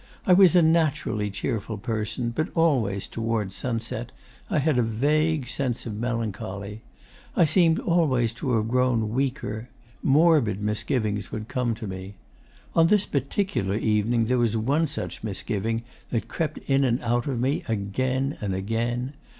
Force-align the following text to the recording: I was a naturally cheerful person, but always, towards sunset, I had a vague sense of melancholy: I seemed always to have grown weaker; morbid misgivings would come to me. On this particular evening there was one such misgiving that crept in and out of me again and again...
I 0.25 0.33
was 0.33 0.55
a 0.55 0.63
naturally 0.63 1.29
cheerful 1.29 1.77
person, 1.77 2.31
but 2.35 2.47
always, 2.55 3.07
towards 3.07 3.53
sunset, 3.55 4.11
I 4.49 4.57
had 4.57 4.79
a 4.79 4.81
vague 4.81 5.47
sense 5.47 5.85
of 5.85 5.93
melancholy: 5.95 6.81
I 7.35 7.45
seemed 7.45 7.77
always 7.77 8.33
to 8.33 8.53
have 8.53 8.67
grown 8.67 9.09
weaker; 9.09 9.69
morbid 10.01 10.59
misgivings 10.59 11.31
would 11.31 11.47
come 11.47 11.75
to 11.75 11.85
me. 11.85 12.15
On 12.73 12.87
this 12.87 13.05
particular 13.05 13.75
evening 13.75 14.25
there 14.25 14.39
was 14.39 14.57
one 14.57 14.87
such 14.87 15.23
misgiving 15.23 15.83
that 16.09 16.27
crept 16.27 16.57
in 16.67 16.83
and 16.83 16.99
out 17.03 17.27
of 17.27 17.39
me 17.39 17.61
again 17.67 18.39
and 18.41 18.55
again... 18.55 19.13